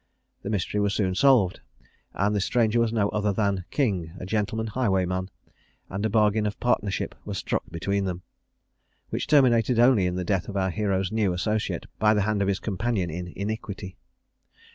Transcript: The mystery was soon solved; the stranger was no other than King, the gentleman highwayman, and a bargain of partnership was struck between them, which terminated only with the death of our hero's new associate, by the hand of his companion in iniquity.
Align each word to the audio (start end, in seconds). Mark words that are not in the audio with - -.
The 0.41 0.49
mystery 0.49 0.81
was 0.81 0.95
soon 0.95 1.13
solved; 1.13 1.59
the 2.15 2.39
stranger 2.41 2.79
was 2.79 2.91
no 2.91 3.09
other 3.09 3.31
than 3.31 3.65
King, 3.69 4.13
the 4.17 4.25
gentleman 4.25 4.65
highwayman, 4.65 5.29
and 5.91 6.03
a 6.03 6.09
bargain 6.09 6.47
of 6.47 6.59
partnership 6.59 7.13
was 7.23 7.37
struck 7.37 7.61
between 7.69 8.05
them, 8.05 8.23
which 9.11 9.27
terminated 9.27 9.77
only 9.77 10.05
with 10.09 10.15
the 10.17 10.23
death 10.23 10.49
of 10.49 10.57
our 10.57 10.71
hero's 10.71 11.11
new 11.11 11.33
associate, 11.33 11.85
by 11.99 12.15
the 12.15 12.23
hand 12.23 12.41
of 12.41 12.47
his 12.47 12.57
companion 12.57 13.11
in 13.11 13.27
iniquity. 13.35 13.95